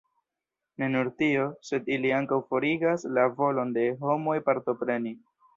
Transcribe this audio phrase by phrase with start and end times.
[0.83, 5.17] Ne nur tio, sed ili ankaŭ forigas la volon de homoj partopreni.